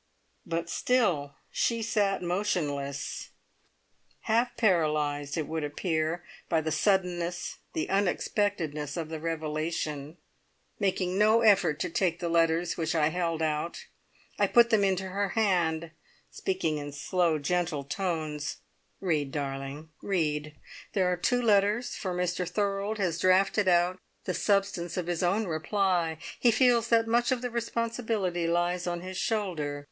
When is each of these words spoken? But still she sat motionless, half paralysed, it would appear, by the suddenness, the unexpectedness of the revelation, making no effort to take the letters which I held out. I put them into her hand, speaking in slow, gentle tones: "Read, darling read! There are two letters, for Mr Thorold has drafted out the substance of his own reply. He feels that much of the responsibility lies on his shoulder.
But 0.47 0.67
still 0.67 1.35
she 1.51 1.83
sat 1.83 2.23
motionless, 2.23 3.29
half 4.21 4.57
paralysed, 4.57 5.37
it 5.37 5.47
would 5.47 5.63
appear, 5.63 6.23
by 6.49 6.59
the 6.59 6.71
suddenness, 6.71 7.59
the 7.73 7.87
unexpectedness 7.87 8.97
of 8.97 9.09
the 9.09 9.19
revelation, 9.19 10.17
making 10.79 11.19
no 11.19 11.41
effort 11.41 11.79
to 11.81 11.89
take 11.91 12.17
the 12.19 12.29
letters 12.29 12.77
which 12.77 12.95
I 12.95 13.09
held 13.09 13.43
out. 13.43 13.85
I 14.39 14.47
put 14.47 14.71
them 14.71 14.83
into 14.83 15.09
her 15.09 15.29
hand, 15.29 15.91
speaking 16.31 16.79
in 16.79 16.93
slow, 16.93 17.37
gentle 17.37 17.83
tones: 17.83 18.57
"Read, 19.01 19.31
darling 19.31 19.89
read! 20.01 20.55
There 20.93 21.11
are 21.11 21.15
two 21.15 21.43
letters, 21.43 21.93
for 21.95 22.15
Mr 22.15 22.49
Thorold 22.49 22.97
has 22.97 23.19
drafted 23.19 23.67
out 23.67 23.99
the 24.23 24.33
substance 24.33 24.97
of 24.97 25.05
his 25.05 25.21
own 25.21 25.45
reply. 25.45 26.17
He 26.39 26.49
feels 26.49 26.87
that 26.87 27.05
much 27.05 27.31
of 27.31 27.43
the 27.43 27.51
responsibility 27.51 28.47
lies 28.47 28.87
on 28.87 29.01
his 29.01 29.17
shoulder. 29.19 29.79